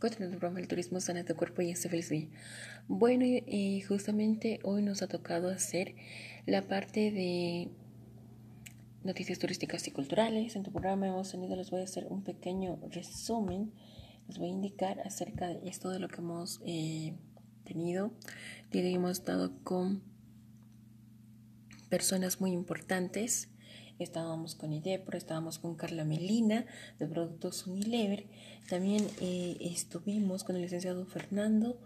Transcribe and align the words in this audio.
Cuéntanos 0.00 0.30
tu 0.30 0.38
programa 0.38 0.60
El 0.60 0.68
turismo 0.68 1.00
sana 1.00 1.24
tu 1.24 1.34
cuerpo 1.34 1.60
y 1.60 1.70
este 1.70 1.88
feliz 1.88 2.08
día. 2.08 2.28
Bueno, 2.86 3.24
y 3.24 3.80
justamente 3.80 4.60
hoy 4.62 4.80
nos 4.80 5.02
ha 5.02 5.08
tocado 5.08 5.48
hacer 5.48 5.96
la 6.46 6.68
parte 6.68 7.10
de 7.10 7.68
noticias 9.02 9.40
turísticas 9.40 9.88
y 9.88 9.90
culturales. 9.90 10.54
En 10.54 10.62
tu 10.62 10.70
programa 10.70 11.08
hemos 11.08 11.32
tenido, 11.32 11.56
les 11.56 11.72
voy 11.72 11.80
a 11.80 11.84
hacer 11.84 12.06
un 12.08 12.22
pequeño 12.22 12.78
resumen. 12.90 13.72
Les 14.28 14.38
voy 14.38 14.50
a 14.50 14.52
indicar 14.52 15.00
acerca 15.00 15.48
de 15.48 15.68
esto 15.68 15.90
de 15.90 15.98
lo 15.98 16.06
que 16.06 16.18
hemos 16.18 16.60
eh, 16.64 17.16
tenido. 17.64 18.12
hemos 18.70 19.18
estado 19.18 19.50
con 19.64 20.04
personas 21.88 22.40
muy 22.40 22.52
importantes 22.52 23.48
estábamos 23.98 24.54
con 24.54 24.72
IDEPRO, 24.72 25.16
estábamos 25.16 25.58
con 25.58 25.74
Carla 25.74 26.04
Melina 26.04 26.66
de 26.98 27.06
Productos 27.06 27.66
Unilever, 27.66 28.26
también 28.68 29.06
eh, 29.20 29.56
estuvimos 29.60 30.44
con 30.44 30.56
el 30.56 30.62
licenciado 30.62 31.06
Fernando, 31.06 31.80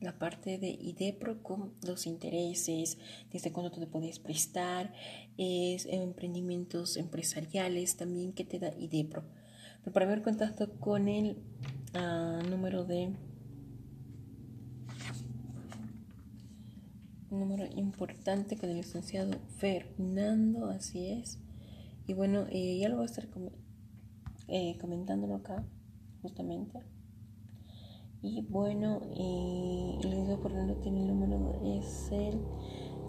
la 0.00 0.18
parte 0.18 0.58
de 0.58 0.70
IDEPRO 0.70 1.42
con 1.42 1.74
los 1.82 2.06
intereses, 2.06 2.98
desde 3.32 3.52
cuándo 3.52 3.70
te 3.70 3.86
podías 3.86 4.18
prestar, 4.18 4.94
es, 5.36 5.86
emprendimientos 5.86 6.96
empresariales 6.96 7.96
también 7.96 8.32
que 8.32 8.44
te 8.44 8.58
da 8.58 8.72
IDEPRO. 8.78 9.24
Pero 9.82 9.92
para 9.92 10.06
ver 10.06 10.22
contacto 10.22 10.72
con 10.78 11.08
el 11.08 11.36
ah, 11.94 12.42
número 12.48 12.84
de 12.84 13.12
número 17.30 17.64
importante 17.76 18.56
con 18.56 18.70
el 18.70 18.78
licenciado 18.78 19.38
Fernando, 19.58 20.68
así 20.70 21.06
es. 21.06 21.38
Y 22.10 22.12
bueno, 22.12 22.44
eh, 22.50 22.76
ya 22.80 22.88
lo 22.88 22.96
voy 22.96 23.04
a 23.04 23.06
estar 23.06 23.28
eh, 24.48 24.76
comentándolo 24.80 25.36
acá, 25.36 25.64
justamente. 26.22 26.80
Y 28.20 28.42
bueno, 28.42 29.00
el 29.16 30.00
video 30.00 30.40
por 30.40 30.50
ejemplo 30.50 30.74
tiene 30.78 31.02
el 31.02 31.06
número, 31.06 31.60
es 31.62 32.10
el 32.10 32.40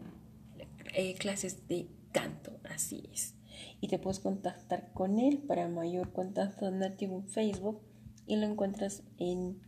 eh, 0.96 1.16
clases 1.16 1.68
de 1.68 1.88
canto, 2.12 2.60
así 2.70 3.10
es. 3.14 3.36
Y 3.80 3.88
te 3.88 4.00
puedes 4.00 4.20
contactar 4.20 4.92
con 4.94 5.20
él 5.20 5.38
para 5.40 5.70
mayor 5.70 6.12
contacto 6.12 6.70
Natio 6.72 7.10
en 7.10 7.28
Facebook 7.28 7.82
y 8.28 8.36
lo 8.36 8.46
encuentras 8.46 9.04
en 9.18 9.62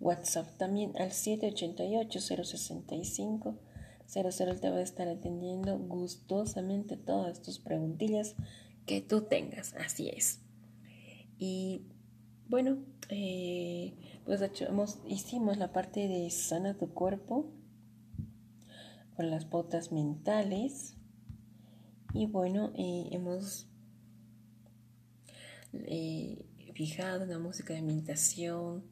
WhatsApp 0.00 0.56
también 0.56 0.96
al 0.98 1.10
788-065. 1.10 3.58
00 4.06 4.60
te 4.60 4.70
va 4.70 4.76
a 4.76 4.82
estar 4.82 5.08
atendiendo 5.08 5.78
gustosamente 5.78 6.96
todas 6.96 7.40
tus 7.40 7.58
preguntillas 7.58 8.34
que 8.84 9.00
tú 9.00 9.22
tengas, 9.22 9.74
así 9.74 10.10
es. 10.10 10.41
Y 11.44 11.88
bueno, 12.46 12.78
eh, 13.08 13.96
pues 14.24 14.40
hicimos 15.08 15.56
la 15.56 15.72
parte 15.72 16.06
de 16.06 16.30
sana 16.30 16.78
tu 16.78 16.94
cuerpo 16.94 17.50
con 19.16 19.28
las 19.28 19.50
botas 19.50 19.90
mentales. 19.90 20.94
Y 22.14 22.26
bueno, 22.26 22.72
eh, 22.76 23.08
hemos 23.10 23.66
eh, 25.72 26.46
fijado 26.74 27.24
una 27.24 27.40
música 27.40 27.74
de 27.74 27.82
meditación, 27.82 28.84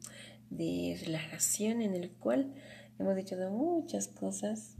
de 0.49 0.99
relajación, 1.05 1.81
en 1.81 1.95
el 1.95 2.11
cual 2.11 2.53
hemos 2.99 3.15
dicho 3.15 3.37
de 3.37 3.49
muchas 3.49 4.09
cosas 4.09 4.75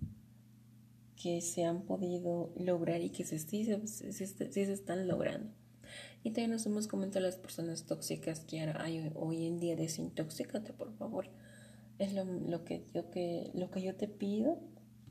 que 1.16 1.40
se 1.40 1.63
han 1.63 1.84
podido 1.84 2.51
lograr 2.57 3.00
y 3.00 3.12
que 3.12 3.23
sí 3.23 3.63
se 3.63 4.73
están 4.73 5.07
logrando. 5.07 5.60
Y 6.24 6.31
también 6.31 6.52
nos 6.52 6.66
hemos 6.66 6.88
comentado 6.88 7.25
las 7.25 7.38
personas 7.38 7.85
tóxicas 7.85 8.41
que 8.41 8.59
hay 8.59 9.12
hoy 9.16 9.47
en 9.47 9.59
día, 9.59 9.75
desintoxícate 9.75 10.74
por 10.74 10.94
favor. 10.94 11.28
Es 11.97 12.13
lo, 12.13 12.63
que 12.63 12.85
yo 12.94 13.09
que, 13.12 13.52
lo 13.53 13.72
que 13.72 13.81
yo 13.81 13.96
te 13.96 14.07
pido. 14.07 14.59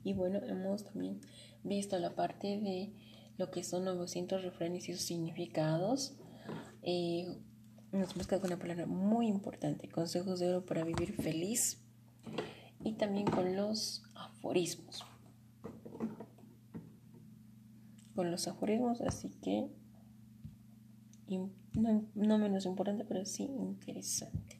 Y 0.03 0.13
bueno, 0.13 0.39
hemos 0.45 0.85
también 0.85 1.21
visto 1.63 1.97
la 1.99 2.15
parte 2.15 2.59
de 2.59 2.91
lo 3.37 3.51
que 3.51 3.63
son 3.63 3.85
900 3.85 4.43
refranes 4.43 4.87
y 4.89 4.93
sus 4.93 5.03
significados. 5.03 6.13
Eh, 6.81 7.37
nos 7.91 8.13
hemos 8.13 8.27
quedado 8.27 8.41
con 8.41 8.51
una 8.51 8.59
palabra 8.59 8.85
muy 8.85 9.27
importante, 9.27 9.89
consejos 9.89 10.39
de 10.39 10.49
oro 10.49 10.65
para 10.65 10.83
vivir 10.83 11.13
feliz. 11.13 11.79
Y 12.83 12.93
también 12.93 13.27
con 13.27 13.55
los 13.55 14.03
aforismos. 14.15 15.05
Con 18.15 18.31
los 18.31 18.47
aforismos, 18.47 19.01
así 19.01 19.29
que 19.41 19.69
no, 21.35 22.37
menos 22.37 22.65
importante, 22.65 23.05
pero 23.05 23.25
sí 23.25 23.43
interesante. 23.43 24.59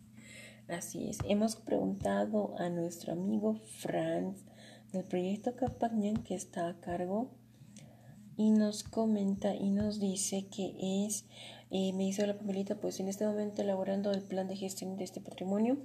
Así 0.67 1.09
es, 1.09 1.17
hemos 1.27 1.55
preguntado 1.55 2.55
a 2.57 2.69
nuestro 2.69 3.13
amigo 3.13 3.55
Franz 3.79 4.45
del 4.93 5.03
proyecto 5.03 5.55
Capagnan 5.55 6.23
que 6.23 6.35
está 6.35 6.69
a 6.69 6.79
cargo 6.79 7.31
y 8.37 8.51
nos 8.51 8.83
comenta 8.83 9.53
y 9.53 9.69
nos 9.69 9.99
dice 9.99 10.47
que 10.47 11.05
es, 11.05 11.25
eh, 11.69 11.93
me 11.93 12.05
dice 12.05 12.25
la 12.25 12.37
papelita, 12.37 12.79
pues 12.79 12.99
en 12.99 13.07
este 13.07 13.25
momento 13.25 13.61
elaborando 13.61 14.11
el 14.11 14.21
plan 14.21 14.47
de 14.47 14.55
gestión 14.55 14.97
de 14.97 15.03
este 15.03 15.21
patrimonio 15.21 15.77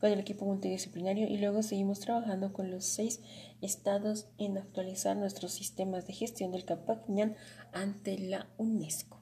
con 0.00 0.10
el 0.10 0.20
equipo 0.20 0.44
multidisciplinario 0.44 1.28
y 1.28 1.38
luego 1.38 1.62
seguimos 1.62 2.00
trabajando 2.00 2.52
con 2.52 2.70
los 2.70 2.84
seis 2.84 3.20
estados 3.60 4.26
en 4.38 4.58
actualizar 4.58 5.16
nuestros 5.16 5.52
sistemas 5.52 6.06
de 6.06 6.14
gestión 6.14 6.50
del 6.50 6.64
Capagnan 6.64 7.36
ante 7.72 8.18
la 8.18 8.48
UNESCO. 8.58 9.21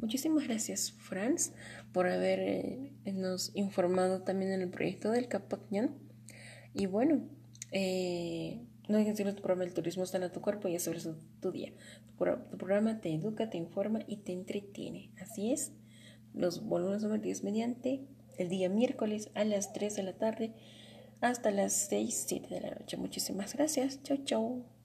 Muchísimas 0.00 0.46
gracias, 0.46 0.92
Franz, 0.92 1.52
por 1.92 2.06
habernos 2.06 3.48
eh, 3.48 3.52
informado 3.54 4.22
también 4.22 4.52
en 4.52 4.62
el 4.62 4.70
proyecto 4.70 5.10
del 5.10 5.28
Capacñón. 5.28 5.98
Y 6.72 6.86
bueno, 6.86 7.28
eh, 7.72 8.60
no 8.88 8.96
dejes 8.96 9.18
de 9.18 9.32
tu 9.32 9.42
programa 9.42 9.64
El 9.64 9.74
turismo 9.74 10.04
está 10.04 10.18
en 10.18 10.32
tu 10.32 10.40
cuerpo 10.40 10.68
y 10.68 10.76
es 10.76 10.84
sobre 10.84 11.00
tu 11.40 11.52
día. 11.52 11.72
Tu, 12.16 12.56
programa 12.56 13.00
te 13.00 13.12
educa, 13.12 13.50
te 13.50 13.58
informa 13.58 14.00
y 14.06 14.18
te 14.18 14.32
entretiene. 14.32 15.10
Así 15.20 15.52
es. 15.52 15.72
Los 16.34 16.64
volvemos 16.64 17.04
a 17.04 17.08
ver 17.08 17.20
mediante 17.42 18.06
el 18.38 18.48
día 18.48 18.68
miércoles 18.68 19.30
a 19.34 19.44
las 19.44 19.72
3 19.72 19.96
de 19.96 20.02
la 20.04 20.12
tarde 20.16 20.54
hasta 21.20 21.50
las 21.50 21.72
6, 21.72 22.24
7 22.28 22.54
de 22.54 22.60
la 22.60 22.70
noche. 22.70 22.96
Muchísimas 22.96 23.54
gracias. 23.54 24.02
Chau, 24.02 24.18
chau. 24.24 24.77